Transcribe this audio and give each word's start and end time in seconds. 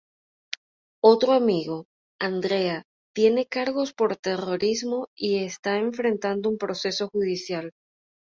Otro 1.03 1.31
amigo, 1.33 1.85
Andrea, 2.19 2.85
tiene 3.13 3.45
cargos 3.45 3.93
por 3.93 4.17
terrorismo 4.17 5.09
y 5.15 5.43
está 5.43 5.77
enfrentando 5.77 6.49
un 6.49 6.57
proceso 6.57 7.07
judicial. 7.11 7.69